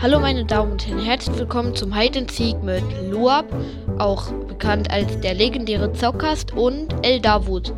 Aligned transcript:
Hallo 0.00 0.20
meine 0.20 0.44
Damen 0.44 0.72
und 0.72 0.86
Herren, 0.86 1.00
herzlich 1.00 1.36
willkommen 1.36 1.74
zum 1.74 1.92
Hide 1.92 2.20
and 2.20 2.30
Seek 2.30 2.62
mit 2.62 2.84
Luab, 3.10 3.46
auch 3.98 4.30
bekannt 4.46 4.88
als 4.90 5.18
der 5.20 5.34
legendäre 5.34 5.92
Zockast 5.92 6.52
und 6.52 6.94
El 7.02 7.18
Davut. 7.20 7.72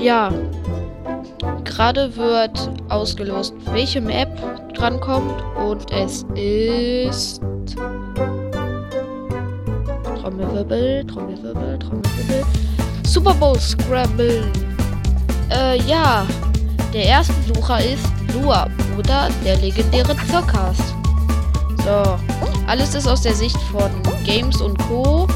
Ja, 0.00 0.32
gerade 1.64 2.16
wird 2.16 2.70
ausgelost, 2.88 3.54
welche 3.72 4.00
Map 4.00 4.28
drankommt 4.74 5.40
und 5.64 5.92
es 5.92 6.24
ist 6.34 7.40
Trommelwirbel, 10.20 11.06
Trommelwirbel, 11.06 11.78
Trommelwirbel. 11.78 12.44
Super 13.06 13.34
Bowl 13.34 13.58
Scramble. 13.60 14.44
Äh, 15.50 15.80
ja. 15.82 16.26
Der 16.92 17.04
erste 17.04 17.34
Sucher 17.46 17.78
ist 17.84 18.06
Lua, 18.32 18.66
Bruder 18.98 19.28
der 19.44 19.56
legendäre 19.58 20.16
Zockcast. 20.28 20.82
So. 21.84 22.18
Alles 22.66 22.96
ist 22.96 23.06
aus 23.06 23.20
der 23.20 23.32
Sicht 23.32 23.56
von 23.70 23.88
Games 24.24 24.60
und 24.60 24.76
Co. 24.76 25.28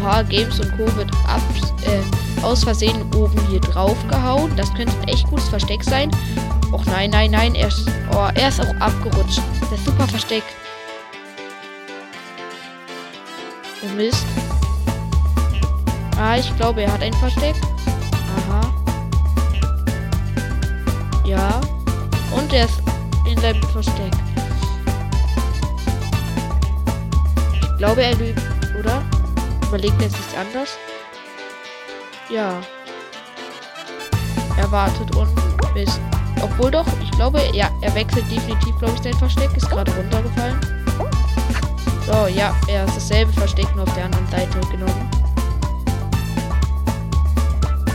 Oha, 0.00 0.22
Games 0.22 0.58
und 0.58 0.76
Co. 0.76 0.84
wird 0.96 1.12
ab, 1.28 1.40
äh, 1.82 2.44
aus 2.44 2.64
Versehen 2.64 3.00
oben 3.14 3.40
hier 3.48 3.60
drauf 3.60 3.96
gehauen. 4.08 4.50
Das 4.56 4.74
könnte 4.74 4.92
ein 5.02 5.08
echt 5.08 5.24
gutes 5.28 5.48
Versteck 5.48 5.84
sein. 5.84 6.10
Och 6.72 6.84
nein, 6.86 7.10
nein, 7.10 7.30
nein. 7.30 7.54
Er 7.54 7.68
ist, 7.68 7.88
oh, 8.10 8.26
er 8.34 8.48
ist 8.48 8.60
auch 8.60 8.74
abgerutscht. 8.80 9.40
Das 9.70 9.84
super 9.84 10.08
Versteck. 10.08 10.42
Oh 13.84 13.94
Mist. 13.94 14.26
Ah, 16.18 16.38
ich 16.38 16.56
glaube, 16.56 16.82
er 16.82 16.92
hat 16.92 17.02
ein 17.02 17.14
Versteck. 17.14 17.54
Aha. 18.50 18.62
Ja. 21.24 21.60
Und 22.36 22.52
er 22.52 22.64
ist 22.64 22.82
in 23.26 23.38
seinem 23.40 23.62
Versteck. 23.64 24.12
Ich 27.52 27.78
glaube, 27.78 28.02
er 28.02 28.14
lügt, 28.16 28.42
oder? 28.78 29.02
Überlegt 29.68 30.00
er 30.00 30.10
sich 30.10 30.38
anders? 30.38 30.78
Ja. 32.30 32.60
Er 34.56 34.72
wartet 34.72 35.14
unten 35.14 35.42
bis. 35.74 36.00
Obwohl 36.42 36.70
doch, 36.70 36.86
ich 37.02 37.10
glaube, 37.12 37.40
ja, 37.52 37.70
er 37.82 37.94
wechselt 37.94 38.30
definitiv, 38.30 38.78
glaube 38.78 38.94
ich, 38.94 39.02
sein 39.02 39.14
Versteck. 39.14 39.50
Ist 39.56 39.68
gerade 39.68 39.92
runtergefallen. 39.94 40.58
So, 42.06 42.26
ja, 42.28 42.54
er 42.68 42.84
ist 42.84 42.96
dasselbe 42.96 43.32
Versteck 43.32 43.74
nur 43.74 43.84
auf 43.84 43.94
der 43.94 44.04
anderen 44.04 44.26
Seite 44.28 44.60
genommen. 44.70 45.10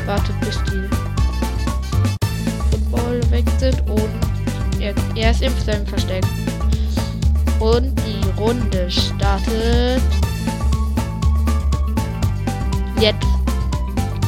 Wartet 0.05 0.39
bis 0.41 0.61
die 0.65 0.89
Football 2.69 3.21
wechselt 3.31 3.81
und 3.89 4.20
er, 4.81 4.93
er 5.15 5.31
ist 5.31 5.41
in 5.41 5.51
seinem 5.65 5.85
Versteck. 5.85 6.23
Und 7.59 7.95
die 8.05 8.39
Runde 8.39 8.89
startet. 8.89 10.01
Jetzt. 12.99 13.27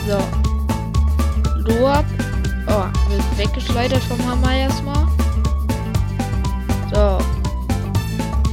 So. 0.07 0.19
Loab. 1.67 2.05
Oh, 2.67 2.85
wird 3.09 3.37
weggeschleudert 3.37 4.03
vom 4.03 4.25
Hammer 4.27 4.53
erstmal. 4.53 5.07
So 6.93 7.17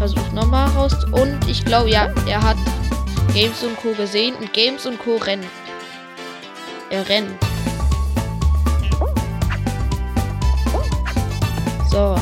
versucht 0.01 0.33
nochmal 0.33 0.67
raus. 0.71 1.05
Und 1.12 1.39
ich 1.47 1.62
glaube, 1.62 1.91
ja, 1.91 2.09
er 2.27 2.43
hat 2.43 2.56
Games 3.34 3.62
und 3.62 3.77
Co. 3.77 3.93
gesehen 3.93 4.34
und 4.37 4.51
Games 4.55 4.87
und 4.87 4.98
Co. 4.98 5.17
rennt. 5.19 5.45
Er 6.89 7.06
rennt. 7.06 7.50
So. 11.91 12.15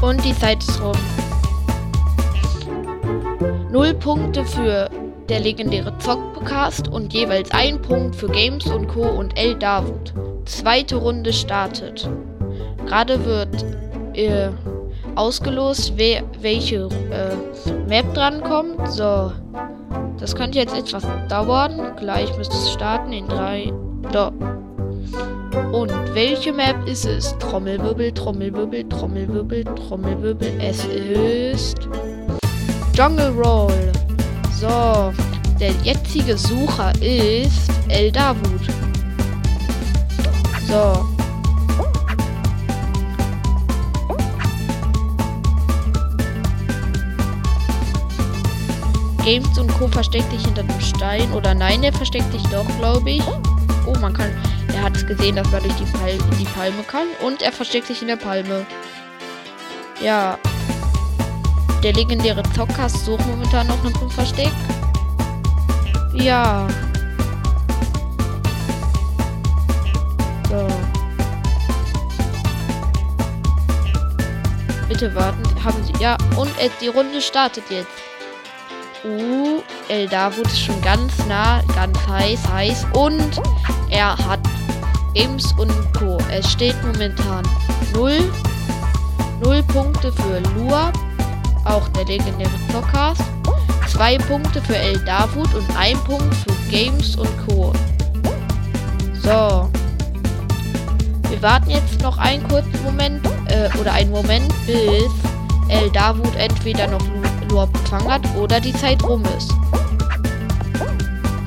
Und 0.00 0.24
die 0.24 0.34
Zeit 0.38 0.62
ist 0.62 0.80
rum. 0.80 0.96
Null 3.70 3.94
Punkte 3.94 4.44
für 4.44 4.88
der 5.28 5.40
legendäre 5.40 5.96
Zockcast 5.98 6.88
und 6.88 7.12
jeweils 7.12 7.50
ein 7.52 7.80
Punkt 7.80 8.14
für 8.14 8.28
Games 8.28 8.66
und 8.66 8.88
Co. 8.88 9.02
und 9.02 9.38
El 9.38 9.54
Davut. 9.56 10.12
Zweite 10.44 10.96
Runde 10.96 11.32
startet. 11.32 12.08
Gerade 12.86 13.24
wird 13.24 13.64
äh, 14.14 14.48
ausgelost, 15.14 15.96
we 15.96 16.22
welche 16.40 16.88
äh, 17.10 17.70
Map 17.88 18.12
drankommt. 18.14 18.88
So. 18.88 19.32
Das 20.18 20.34
könnte 20.34 20.58
jetzt 20.58 20.76
etwas 20.76 21.04
dauern. 21.28 21.96
Gleich 21.96 22.36
müsste 22.36 22.54
es 22.56 22.72
starten 22.72 23.12
in 23.12 23.26
drei. 23.26 23.72
So. 24.12 24.30
Und 25.72 25.92
welche 26.14 26.52
Map 26.52 26.76
ist 26.86 27.04
es? 27.04 27.36
Trommelwirbel, 27.38 28.12
Trommelwirbel, 28.12 28.88
Trommelwirbel, 28.88 29.64
Trommelwirbel. 29.64 30.60
Es 30.60 30.84
ist 30.86 31.88
Jungle 32.94 33.30
Roll. 33.30 33.92
So. 34.58 35.12
Der 35.60 35.72
jetzige 35.84 36.36
Sucher 36.36 36.92
ist 37.00 37.70
El 37.88 38.10
Davut. 38.10 38.60
So. 40.66 41.06
Games 49.24 49.56
und 49.56 49.72
Co. 49.78 49.86
versteckt 49.86 50.32
dich 50.32 50.44
hinter 50.44 50.64
dem 50.64 50.80
Stein. 50.80 51.30
Oder 51.32 51.54
nein, 51.54 51.82
er 51.84 51.92
versteckt 51.92 52.32
dich 52.32 52.42
doch, 52.44 52.66
glaube 52.78 53.10
ich. 53.10 53.22
Oh, 53.86 53.98
man 54.00 54.12
kann. 54.12 54.30
Er 54.68 54.82
hat 54.82 54.96
es 54.96 55.06
gesehen, 55.06 55.36
dass 55.36 55.50
man 55.50 55.62
durch 55.62 55.74
die, 55.74 55.84
Pal 55.84 56.18
die 56.38 56.44
Palme 56.44 56.82
kann. 56.84 57.06
Und 57.22 57.42
er 57.42 57.52
versteckt 57.52 57.86
sich 57.86 58.02
in 58.02 58.08
der 58.08 58.16
Palme. 58.16 58.66
Ja. 60.00 60.38
Der 61.82 61.92
legendäre 61.92 62.42
Zockcast 62.54 63.04
sucht 63.04 63.26
momentan 63.26 63.66
noch 63.66 63.82
nach 63.82 64.00
einem 64.00 64.10
Versteck. 64.10 64.52
Ja. 66.14 66.66
So. 70.48 70.66
Bitte 74.88 75.14
warten. 75.14 75.42
Haben 75.64 75.84
Sie. 75.84 75.92
Ja, 76.02 76.16
und 76.36 76.50
die 76.80 76.88
Runde 76.88 77.20
startet 77.20 77.64
jetzt. 77.70 78.11
Uh, 79.04 79.60
Eldavut 79.88 80.46
ist 80.46 80.60
schon 80.60 80.80
ganz 80.80 81.12
nah, 81.26 81.60
ganz 81.74 81.98
heiß, 82.06 82.48
heiß. 82.48 82.86
Und 82.92 83.40
er 83.90 84.16
hat 84.16 84.38
Games 85.14 85.52
und 85.58 85.72
Co. 85.92 86.18
Es 86.30 86.52
steht 86.52 86.76
momentan 86.84 87.44
0. 87.94 88.30
0 89.42 89.62
Punkte 89.64 90.12
für 90.12 90.38
Lua, 90.54 90.92
auch 91.64 91.88
der 91.88 92.04
legendäre 92.04 92.50
Podcast. 92.70 93.22
2 93.88 94.18
Punkte 94.18 94.62
für 94.62 94.76
Eldavut 94.76 95.52
und 95.52 95.76
1 95.76 95.98
Punkt 96.04 96.34
für 96.34 96.70
Games 96.70 97.16
und 97.16 97.48
Co. 97.48 97.72
So. 99.20 99.68
Wir 101.28 101.42
warten 101.42 101.70
jetzt 101.70 102.00
noch 102.02 102.18
einen 102.18 102.46
kurzen 102.46 102.82
Moment, 102.84 103.26
äh, 103.48 103.68
oder 103.80 103.94
einen 103.94 104.12
Moment, 104.12 104.54
bis 104.64 105.10
Eldavut 105.68 106.36
entweder 106.36 106.86
noch 106.86 107.00
Lua 107.00 107.31
überhaupt 107.52 107.74
gefangen 107.74 108.10
hat 108.10 108.22
oder 108.36 108.58
die 108.60 108.72
Zeit 108.72 109.02
rum 109.04 109.22
ist. 109.36 109.50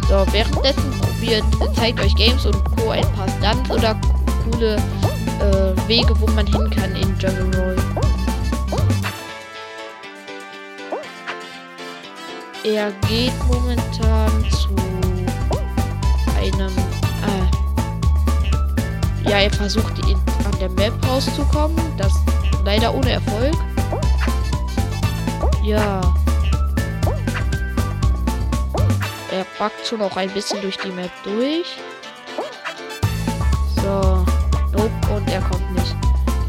So, 0.07 0.25
währenddessen 0.31 0.91
probiert, 1.01 1.43
zeigt 1.75 1.99
euch 1.99 2.15
Games 2.15 2.45
und 2.45 2.63
Co. 2.75 2.91
ein 2.91 3.11
paar 3.13 3.27
Stunts 3.27 3.69
oder 3.71 3.99
coole 4.43 4.75
äh, 4.75 5.87
Wege, 5.87 6.13
wo 6.19 6.27
man 6.27 6.45
hin 6.45 6.69
kann 6.69 6.95
in 6.95 7.17
Jungle 7.19 7.49
Roll. 7.59 7.75
Er 12.63 12.91
geht 13.07 13.33
momentan 13.47 14.45
zu 14.51 14.69
einem. 16.39 16.71
Äh, 17.25 17.45
ja, 19.29 19.37
er 19.37 19.51
versucht 19.51 20.03
an 20.03 20.59
der 20.59 20.69
Map 20.69 20.93
rauszukommen. 21.07 21.77
Das 21.97 22.13
leider 22.63 22.93
ohne 22.93 23.11
Erfolg. 23.11 23.55
Ja. 25.65 25.99
Er 29.31 29.45
backt 29.57 29.87
schon 29.87 29.99
auch 29.99 30.15
ein 30.15 30.29
bisschen 30.29 30.61
durch 30.61 30.77
die 30.77 30.91
Map 30.91 31.09
durch. 31.23 31.77
So. 33.77 34.23
Nope. 34.73 34.91
Und 35.15 35.27
er 35.27 35.41
kommt 35.41 35.71
nicht. 35.71 35.95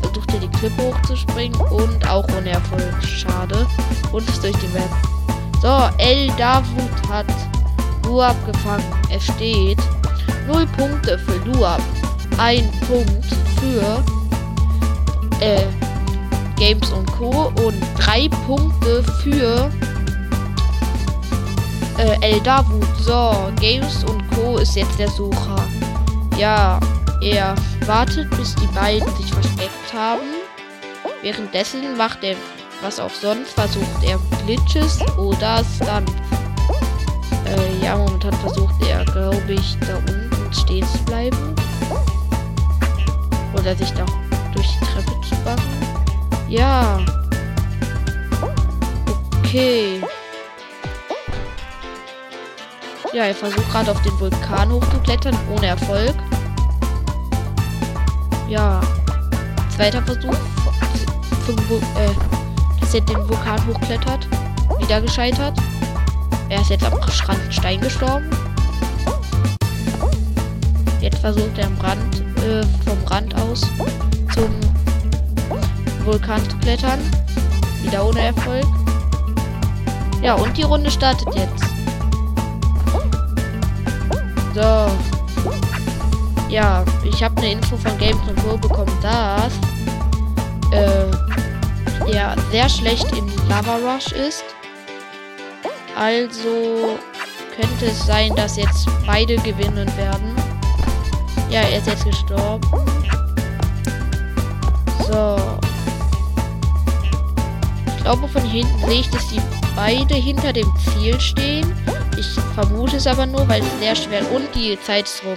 Versucht 0.02 0.30
hier 0.30 0.40
die 0.40 0.50
Klippe 0.58 0.82
hochzuspringen 0.82 1.58
und 1.58 2.06
auch 2.06 2.26
ohne 2.36 2.50
Erfolg. 2.50 2.94
Schade. 3.02 3.66
Und 4.12 4.28
ist 4.28 4.44
durch 4.44 4.56
die 4.58 4.68
Map. 4.68 4.90
So, 5.62 5.88
El 5.96 6.26
Davut 6.36 7.08
hat 7.08 7.26
Luab 8.04 8.36
gefangen. 8.44 8.84
Es 9.10 9.24
steht 9.24 9.78
0 10.46 10.66
Punkte 10.76 11.18
für 11.18 11.38
Luab. 11.50 11.80
Ein 12.36 12.70
Punkt 12.86 13.24
für 13.60 14.04
äh, 15.40 15.64
Games 16.56 16.90
und 16.92 17.05
Co. 17.18 17.52
und 17.64 17.74
drei 17.98 18.28
Punkte 18.46 19.02
für 19.22 19.70
äh, 21.98 22.18
El. 22.20 22.40
So, 23.00 23.50
Games 23.60 24.04
und 24.04 24.22
Co. 24.30 24.58
ist 24.58 24.76
jetzt 24.76 24.98
der 24.98 25.08
Sucher. 25.08 25.56
Ja, 26.36 26.78
er 27.22 27.54
wartet, 27.86 28.28
bis 28.36 28.54
die 28.56 28.66
beiden 28.68 29.08
sich 29.16 29.32
versteckt 29.32 29.92
haben. 29.94 30.20
Währenddessen 31.22 31.96
macht 31.96 32.22
er 32.22 32.36
was 32.82 33.00
auch 33.00 33.10
sonst, 33.10 33.52
versucht 33.52 34.04
er 34.04 34.18
Glitches 34.44 35.00
oder 35.16 35.64
Stunts. 35.64 36.12
Äh, 37.46 37.84
ja, 37.84 37.96
momentan 37.96 38.32
versucht 38.34 38.74
er, 38.86 39.04
glaube 39.06 39.52
ich, 39.52 39.76
da 39.80 39.96
unten 39.96 40.52
stehen 40.52 40.86
zu 40.86 40.98
bleiben. 41.04 41.54
Oder 43.54 43.74
sich 43.74 43.90
da 43.92 44.04
Okay. 49.38 50.02
Ja, 53.14 53.24
er 53.24 53.34
versucht 53.34 53.70
gerade 53.70 53.90
auf 53.90 54.02
den 54.02 54.20
Vulkan 54.20 54.70
hochzuklettern, 54.70 55.34
ohne 55.54 55.68
Erfolg. 55.68 56.14
Ja. 58.48 58.80
Zweiter 59.74 60.02
Versuch. 60.02 60.36
Zum, 61.46 61.56
äh, 61.56 62.80
dass 62.80 62.94
er 62.94 63.00
den 63.02 63.28
Vulkan 63.28 63.66
hochklettert. 63.66 64.28
Wieder 64.78 65.00
gescheitert. 65.00 65.58
Er 66.50 66.60
ist 66.60 66.70
jetzt 66.70 66.84
am 66.84 67.00
Stein 67.50 67.80
gestorben. 67.80 68.28
Jetzt 71.00 71.20
versucht 71.20 71.56
er 71.56 71.68
am 71.68 71.78
Rand, 71.78 72.20
äh, 72.44 72.62
vom 72.84 73.02
Rand 73.06 73.34
aus 73.36 73.62
zum 74.34 74.75
Vulkan 76.06 76.48
zu 76.48 76.56
klettern. 76.58 77.00
Wieder 77.82 78.06
ohne 78.06 78.20
Erfolg. 78.20 78.64
Ja, 80.22 80.34
und 80.34 80.56
die 80.56 80.62
Runde 80.62 80.90
startet 80.90 81.34
jetzt. 81.34 81.64
So. 84.54 84.90
Ja, 86.48 86.84
ich 87.04 87.22
habe 87.22 87.36
eine 87.38 87.52
Info 87.52 87.76
von 87.76 87.98
Games 87.98 88.20
Go 88.44 88.56
bekommen, 88.56 88.96
dass 89.02 89.52
äh, 90.70 92.12
er 92.12 92.36
sehr 92.52 92.68
schlecht 92.68 93.10
in 93.12 93.26
Lava 93.48 93.76
Rush 93.76 94.12
ist. 94.12 94.44
Also 95.96 96.98
könnte 97.56 97.86
es 97.86 98.06
sein, 98.06 98.34
dass 98.36 98.56
jetzt 98.56 98.88
beide 99.06 99.36
gewinnen 99.36 99.90
werden. 99.96 100.36
Ja, 101.50 101.62
er 101.62 101.78
ist 101.78 101.88
jetzt 101.88 102.04
gestorben. 102.04 102.68
So. 105.10 105.55
Glaube, 108.06 108.28
von 108.28 108.48
hinten 108.48 108.78
sehe 108.86 109.00
ich, 109.00 109.10
dass 109.10 109.26
die 109.30 109.40
beide 109.74 110.14
hinter 110.14 110.52
dem 110.52 110.72
Ziel 110.76 111.18
stehen. 111.18 111.74
Ich 112.16 112.40
vermute 112.54 112.98
es 112.98 113.06
aber 113.08 113.26
nur, 113.26 113.48
weil 113.48 113.60
es 113.60 113.78
sehr 113.80 113.96
schwer 113.96 114.20
und 114.30 114.46
die 114.54 114.78
Zeit 114.80 115.06
ist 115.06 115.24
rum. 115.24 115.36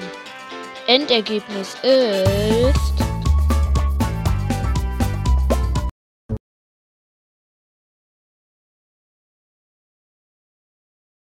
Endergebnis 0.86 1.76
ist 1.82 3.09